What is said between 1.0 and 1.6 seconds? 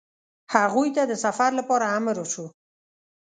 د سفر